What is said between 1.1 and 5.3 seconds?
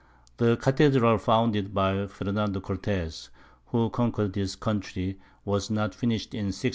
founded by Fernando Cortez, who conquer'd this Country,